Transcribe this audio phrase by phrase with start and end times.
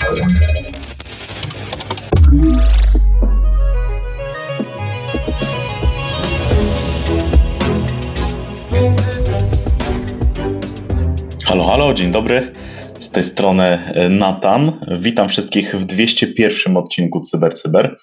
[0.00, 0.16] Halo,
[11.64, 12.52] halo, dzień dobry.
[12.98, 14.72] Z tej strony e, Natan.
[15.00, 17.84] Witam wszystkich w 201 odcinku CyberCyber.
[17.84, 17.96] Cyber.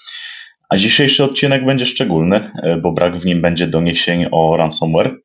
[0.70, 5.16] A dzisiejszy odcinek będzie szczególny, e, bo brak w nim będzie doniesień o ransomware,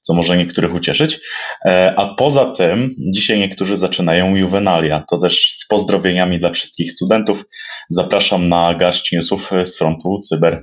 [0.00, 1.20] co może niektórych ucieszyć.
[1.66, 5.04] E, a poza tym, dzisiaj niektórzy zaczynają juwenalia.
[5.10, 7.44] To też z pozdrowieniami dla wszystkich studentów.
[7.88, 10.62] Zapraszam na garść newsów z frontu cyber.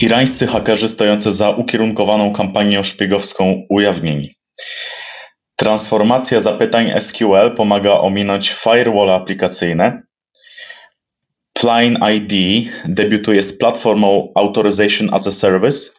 [0.00, 4.34] Irańscy hakerzy stojący za ukierunkowaną kampanią szpiegowską ujawnieni.
[5.56, 10.02] Transformacja zapytań SQL pomaga ominąć firewall aplikacyjne.
[11.52, 12.32] Plain ID
[12.84, 15.90] debiutuje z platformą Authorization as a Service.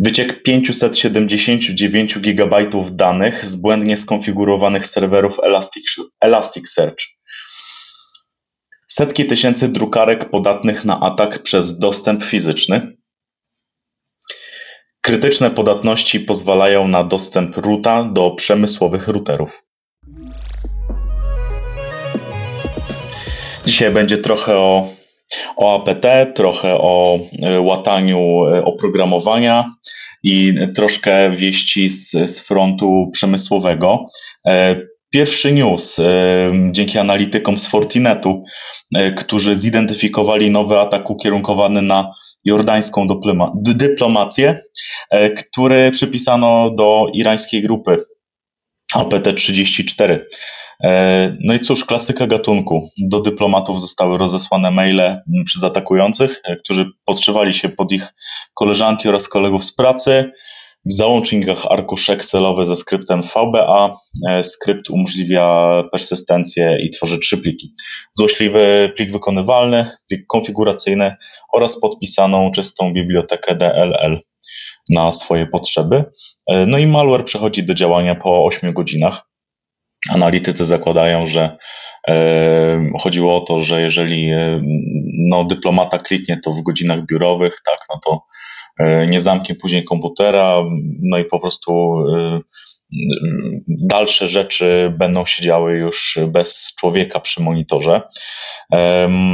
[0.00, 5.36] Wyciek 579 GB danych z błędnie skonfigurowanych serwerów
[6.20, 6.98] Elasticsearch.
[8.86, 12.96] Setki tysięcy drukarek podatnych na atak przez dostęp fizyczny.
[15.00, 19.64] Krytyczne podatności pozwalają na dostęp roota do przemysłowych routerów.
[23.66, 24.88] Dzisiaj będzie trochę o,
[25.56, 29.70] o APT, trochę o e, łataniu e, oprogramowania
[30.22, 34.04] i troszkę wieści z, z frontu przemysłowego.
[34.46, 34.76] E,
[35.10, 36.00] Pierwszy news
[36.70, 38.42] dzięki analitykom z Fortinetu,
[39.16, 42.12] którzy zidentyfikowali nowy atak ukierunkowany na
[42.44, 43.06] jordańską
[43.54, 44.60] dyplomację,
[45.38, 48.04] który przypisano do irańskiej grupy
[48.94, 50.18] APT-34.
[50.84, 52.88] E, no i cóż, klasyka gatunku.
[52.98, 58.14] Do dyplomatów zostały rozesłane maile przez atakujących, którzy podszywali się pod ich
[58.54, 60.32] koleżanki oraz kolegów z pracy.
[60.84, 63.96] W załącznikach arkusz Excelowy ze skryptem VBA.
[64.30, 67.74] E, skrypt umożliwia persystencję i tworzy trzy pliki.
[68.12, 71.14] Złośliwy plik wykonywalny, plik konfiguracyjny
[71.52, 74.20] oraz podpisaną czystą bibliotekę DLL
[74.90, 76.04] na swoje potrzeby.
[76.46, 79.27] E, no i malware przechodzi do działania po 8 godzinach.
[80.14, 81.56] Analitycy zakładają, że
[82.08, 84.30] e, chodziło o to, że jeżeli
[85.28, 88.22] no, dyplomata kliknie to w godzinach biurowych, tak, no to
[88.78, 90.62] E, nie zamknie później komputera,
[91.02, 92.40] no i po prostu e,
[93.68, 98.02] dalsze rzeczy będą się działy już bez człowieka przy monitorze.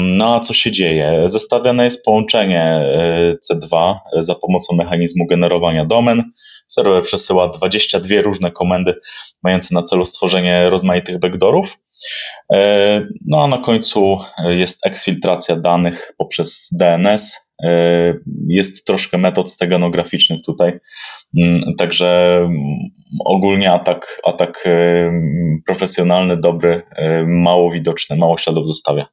[0.04, 1.22] No a co się dzieje?
[1.26, 6.32] Zestawiane jest połączenie e, C2 za pomocą mechanizmu generowania domen.
[6.74, 8.94] Serwer przesyła 22 różne komendy
[9.42, 11.78] mające na celu stworzenie rozmaitych backdoorów.
[13.26, 14.18] No a na końcu
[14.48, 18.14] jest eksfiltracja danych poprzez DNS, E,
[18.48, 20.80] jest troszkę metod steganograficznych tutaj,
[21.38, 22.56] mm, także mm,
[23.24, 25.12] ogólnie atak, atak e,
[25.66, 29.06] profesjonalny, dobry, e, mało widoczny, mało śladów zostawia.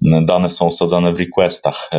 [0.00, 1.90] Dane są osadzane w requestach.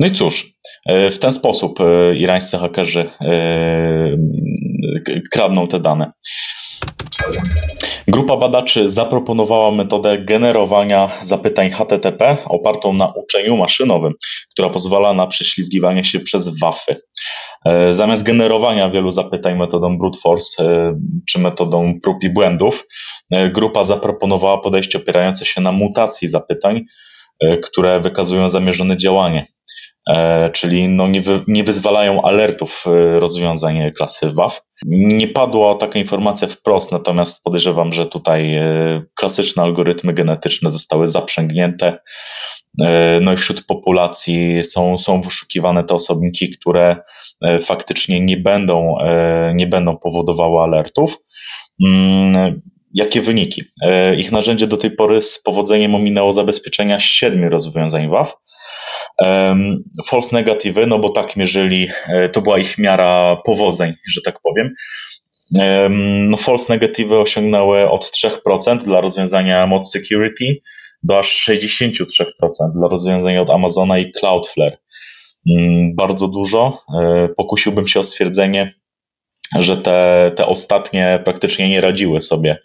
[0.00, 0.46] No i cóż,
[0.86, 1.78] w ten sposób
[2.14, 3.10] irańscy hakerzy
[5.30, 6.12] kradną te dane.
[8.08, 14.12] Grupa badaczy zaproponowała metodę generowania zapytań HTTP opartą na uczeniu maszynowym,
[14.50, 16.96] która pozwala na prześlizgiwanie się przez wafy.
[17.64, 20.98] E, zamiast generowania wielu zapytań metodą brute force e,
[21.28, 22.86] czy metodą prób i błędów,
[23.30, 26.84] e, grupa zaproponowała podejście opierające się na mutacji zapytań,
[27.62, 29.46] które wykazują zamierzone działanie.
[30.08, 34.62] E, czyli no nie, wy, nie wyzwalają alertów e, rozwiązań klasy WAF.
[34.86, 41.98] Nie padła taka informacja wprost, natomiast podejrzewam, że tutaj e, klasyczne algorytmy genetyczne zostały zaprzęgnięte.
[43.20, 46.96] No i wśród populacji są, są wyszukiwane te osobniki, które
[47.62, 48.96] faktycznie nie będą,
[49.54, 51.18] nie będą powodowały alertów.
[52.98, 53.62] Jakie wyniki?
[54.16, 58.36] Ich narzędzie do tej pory z powodzeniem ominęło zabezpieczenia siedmiu rozwiązań WAF
[60.06, 64.74] false negatywy, no bo tak mierzyli, e, to była ich miara powodzeń, że tak powiem.
[66.20, 70.60] No false negatywy osiągnęły od 3% dla rozwiązania Mod Security
[71.02, 72.24] do aż 63%
[72.74, 74.78] dla rozwiązania od Amazona i Cloudflare.
[75.50, 76.82] Mm, bardzo dużo.
[77.04, 78.74] E, pokusiłbym się o stwierdzenie,
[79.56, 82.56] że te, te ostatnie praktycznie nie radziły sobie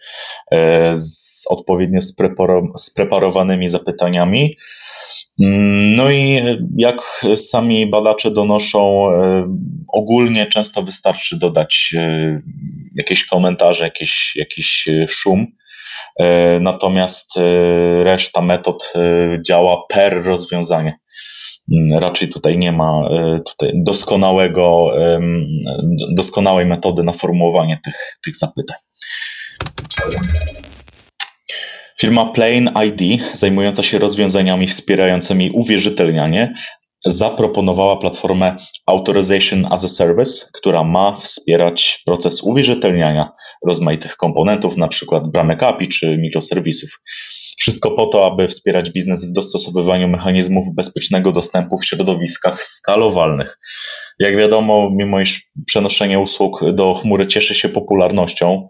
[0.51, 1.99] e, z odpowiednio
[2.77, 4.53] spreparowanymi zapytaniami.
[5.95, 6.41] No i
[6.77, 9.47] jak sami badacze donoszą, e,
[9.93, 12.41] ogólnie często wystarczy dodać e,
[12.95, 15.47] jakieś komentarze, jakiś, jakiś szum.
[16.59, 17.39] Natomiast
[18.03, 18.93] reszta metod
[19.41, 20.93] działa per rozwiązanie.
[21.71, 23.09] Mm, raczej tutaj nie ma
[23.45, 24.91] tutaj doskonałego,
[26.15, 28.77] doskonałej metody na formułowanie tych, tych zapytań.
[31.99, 36.53] Firma Plain ID, zajmująca się rozwiązaniami wspierającymi uwierzytelnianie,
[37.05, 38.55] zaproponowała platformę
[38.85, 43.31] Authorization as a Service, która ma wspierać proces uwierzytelniania
[43.67, 45.21] rozmaitych komponentów, np.
[45.33, 46.89] bramek API czy mikroserwisów.
[47.63, 53.59] Wszystko po to, aby wspierać biznes w dostosowywaniu mechanizmów bezpiecznego dostępu w środowiskach skalowalnych.
[54.19, 58.67] Jak wiadomo, mimo iż przenoszenie usług do chmury cieszy się popularnością,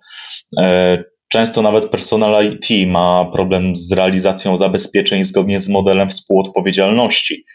[0.62, 7.46] e, Często nawet personel IT ma problem z realizacją zabezpieczeń zgodnie z modelem współodpowiedzialności.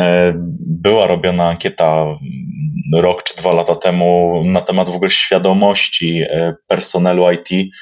[0.00, 0.32] E,
[0.66, 2.06] była robiona ankieta
[2.94, 7.72] rok czy dwa lata temu na temat w ogóle świadomości e, personelu IT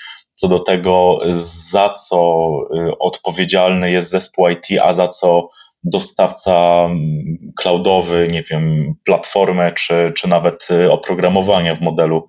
[0.40, 5.48] co do tego, za co e, odpowiedzialny jest zespół IT, a za co
[5.84, 6.88] dostawca
[7.56, 12.28] cloudowy, nie wiem, platformę czy, czy nawet oprogramowanie w modelu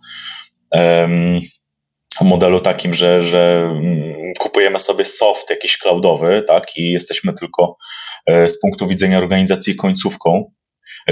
[2.22, 7.78] modelu takim, że, że mm, kupujemy sobie soft jakiś cloudowy, tak, i jesteśmy tylko
[8.26, 10.52] e, z punktu widzenia organizacji końcówką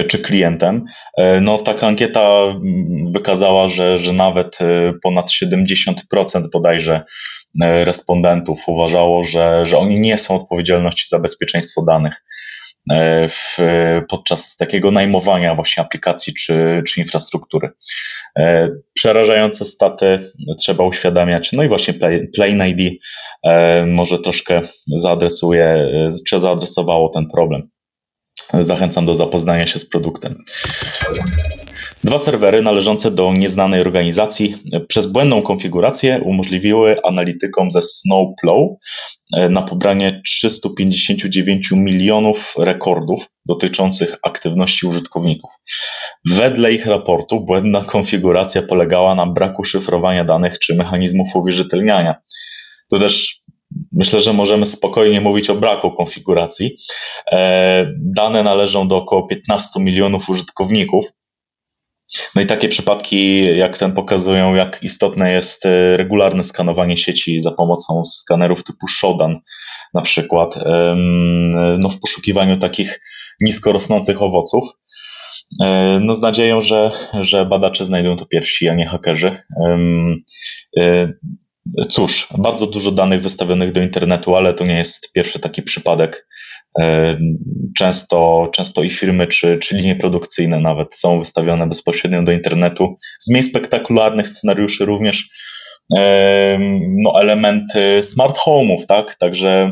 [0.08, 0.86] czy klientem.
[1.18, 4.60] E, no, taka ankieta mm, wykazała, że, że nawet
[5.04, 5.94] ponad 70%
[6.54, 7.02] bodajże
[7.62, 12.24] respondentów uważało, że, że oni nie są odpowiedzialności za bezpieczeństwo danych.
[12.92, 13.58] E, w,
[14.10, 17.70] podczas takiego najmowania właśnie aplikacji czy, czy infrastruktury.
[18.40, 21.52] E, przerażające staty trzeba uświadamiać.
[21.52, 21.94] No i właśnie
[22.36, 23.02] Plain ID
[23.44, 25.90] e, może troszkę zaadresuje,
[26.28, 27.70] czy zaadresowało ten problem.
[28.54, 30.44] Zachęcam do zapoznania się z produktem.
[32.04, 34.56] Dwa serwery należące do nieznanej organizacji
[34.88, 38.70] przez błędną konfigurację umożliwiły analitykom ze Snowplow
[39.38, 45.52] e, na pobranie 359 milionów rekordów dotyczących aktywności użytkowników.
[46.26, 52.16] Wedle ich raportu błędna konfiguracja polegała na braku szyfrowania danych czy mechanizmów uwierzytelniania.
[52.92, 53.42] To też
[53.92, 56.78] Myślę, że możemy spokojnie mówić o braku konfiguracji.
[57.32, 61.06] E, dane należą do około 15 milionów użytkowników.
[62.36, 67.52] No i takie przypadki jak ten pokazują, jak istotne jest e, regularne skanowanie sieci za
[67.52, 69.40] pomocą skanerów typu Shodan
[69.94, 70.60] na przykład,
[71.80, 73.02] no w poszukiwaniu takich
[73.42, 74.64] nisko rosnących owoców.
[75.62, 76.92] E, no z nadzieją, że,
[77.22, 79.44] że badacze znajdą to pierwsi, a nie hakerzy.
[81.90, 86.28] Cóż, bardzo dużo danych wystawionych do internetu, ale to nie jest pierwszy taki przypadek.
[86.80, 87.18] E,
[87.78, 92.96] często, często i firmy, czy, czy linie produkcyjne nawet są wystawione bezpośrednio do internetu.
[93.20, 95.30] Z mniej spektakularnych scenariuszy również
[95.98, 99.16] e, no, elementy smart home'ów, tak?
[99.16, 99.72] Także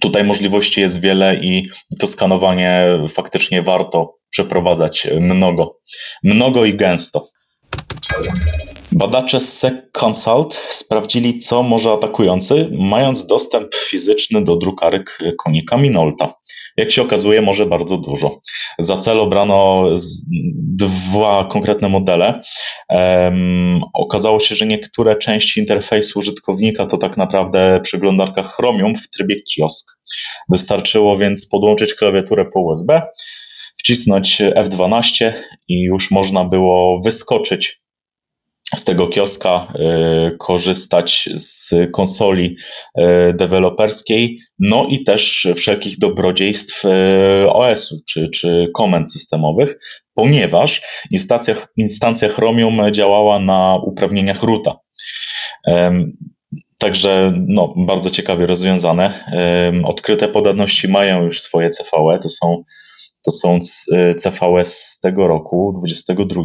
[0.00, 1.68] tutaj możliwości jest wiele i
[2.00, 5.78] to skanowanie faktycznie warto przeprowadzać mnogo,
[6.22, 7.28] mnogo i gęsto.
[8.94, 16.34] Badacze z Consult sprawdzili, co może atakujący, mając dostęp fizyczny do drukarek konika Minolta.
[16.76, 18.40] Jak się okazuje, może bardzo dużo.
[18.78, 19.84] Za cel obrano
[20.56, 22.40] dwa konkretne modele.
[22.88, 29.42] Um, okazało się, że niektóre części interfejsu użytkownika to tak naprawdę przeglądarka Chromium w trybie
[29.42, 29.98] kiosk.
[30.48, 33.02] Wystarczyło więc podłączyć klawiaturę po USB,
[33.76, 35.32] wcisnąć F12
[35.68, 37.83] i już można było wyskoczyć
[38.76, 39.66] z tego kioska
[40.32, 42.56] y, korzystać z konsoli
[42.98, 43.02] y,
[43.34, 46.88] deweloperskiej, no i też wszelkich dobrodziejstw y,
[47.50, 49.78] OS-u czy, czy komend systemowych,
[50.14, 54.76] ponieważ instancja, instancja Chromium działała na uprawnieniach roota.
[56.78, 59.24] Także no, bardzo ciekawie rozwiązane.
[59.84, 62.62] Odkryte podatności mają już swoje CVE, to są,
[63.24, 63.58] to są
[64.18, 66.42] CVE z tego roku, 22.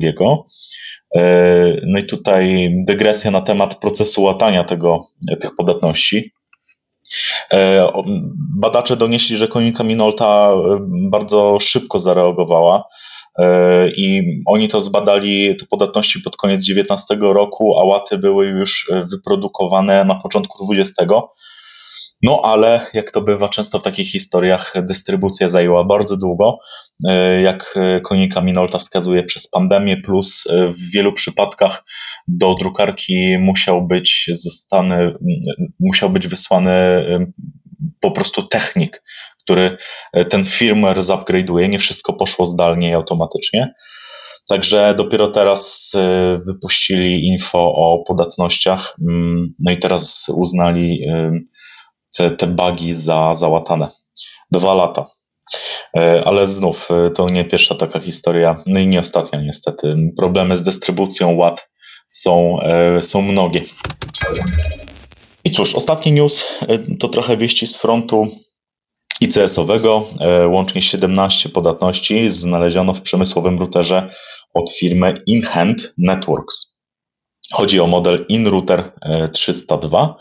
[1.15, 5.07] E, no i tutaj dygresja na temat procesu łatania tego,
[5.41, 6.31] tych podatności.
[7.53, 7.87] E,
[8.59, 12.83] badacze donieśli, że konika Minolta e, bardzo szybko zareagowała
[13.97, 20.05] i oni to zbadali, te podatności pod koniec 19 roku, a łaty były już wyprodukowane
[20.05, 21.05] na początku 20.
[22.21, 26.59] No ale jak to bywa często w takich historiach, dystrybucja zajęła bardzo długo.
[27.07, 31.83] E, jak konika Minolta wskazuje, przez pandemię, plus e, w wielu przypadkach
[32.27, 35.13] do drukarki musiał być zostany,
[35.79, 37.25] musiał być wysłany e,
[37.99, 39.03] po prostu technik,
[39.43, 39.77] który
[40.29, 41.69] ten firmware zupgrade'uje.
[41.69, 43.73] Nie wszystko poszło zdalnie i automatycznie.
[44.49, 45.93] Także dopiero teraz
[46.47, 50.99] wypuścili info o podatnościach, mm, no i teraz uznali
[52.17, 52.55] te, te
[52.91, 53.87] za załatane.
[54.51, 55.05] Dwa lata.
[55.97, 59.95] E, ale znów e, to nie pierwsza taka historia, no i nie ostatnia niestety.
[60.17, 61.69] Problemy z dystrybucją ład
[62.07, 63.61] są, e, są mnogie.
[65.45, 66.45] I cóż, ostatni news
[66.99, 68.27] to trochę wieści z frontu
[69.21, 70.05] ICS-owego.
[70.47, 74.09] Łącznie 17 podatności znaleziono w przemysłowym routerze
[74.53, 76.79] od firmy InHand Networks.
[77.51, 78.91] Chodzi o model InRouter
[79.33, 80.15] 302.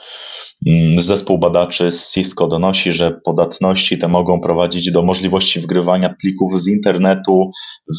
[0.67, 6.61] Mm, zespół badaczy z Cisco donosi, że podatności te mogą prowadzić do możliwości wgrywania plików
[6.61, 7.51] z internetu,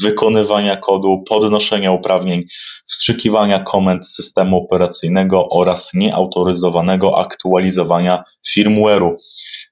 [0.01, 2.43] wykonywania kodu, podnoszenia uprawnień,
[2.87, 9.15] wstrzykiwania komend systemu operacyjnego oraz nieautoryzowanego aktualizowania firmware'u.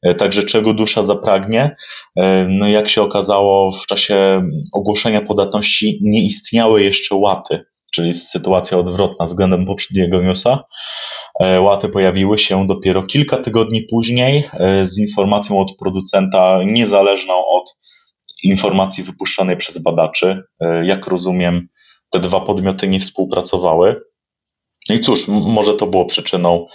[0.04, 1.76] E, także czego dusza zapragnie?
[2.16, 4.42] E, no jak się okazało, w czasie
[4.74, 10.64] ogłoszenia podatności nie istniały jeszcze łaty czyli sytuacja odwrotna względem poprzedniego newsa.
[11.40, 17.78] E, łaty pojawiły się dopiero kilka tygodni później e, z informacją od producenta niezależną od
[18.44, 20.44] informacji wypuszczonej przez badaczy.
[20.60, 21.68] E, jak rozumiem,
[22.12, 24.02] te dwa podmioty nie współpracowały.
[24.90, 26.66] No I cóż, może to było przyczyną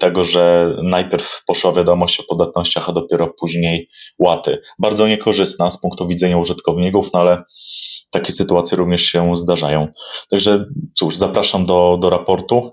[0.00, 3.88] tego, że najpierw poszła wiadomość o podatnościach, a dopiero później
[4.18, 4.58] łaty.
[4.78, 7.42] Bardzo niekorzystna z punktu widzenia użytkowników, no ale
[8.10, 9.88] takie sytuacje również się zdarzają.
[10.30, 12.72] Także cóż, zapraszam do, do raportu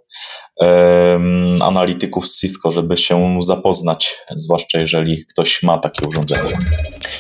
[0.55, 6.57] um, analityków z Cisco, żeby się zapoznać, zwłaszcza jeżeli ktoś ma takie urządzenie.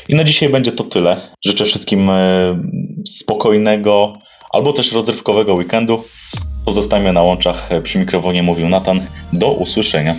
[0.09, 1.17] I na dzisiaj będzie to tyle.
[1.45, 2.59] Życzę wszystkim e,
[3.07, 4.13] spokojnego
[4.51, 6.03] albo też rozrywkowego weekendu.
[6.65, 7.69] Pozostajmy na łączach.
[7.83, 9.07] Przy mikrofonie mówił Natan.
[9.33, 10.15] Do usłyszenia.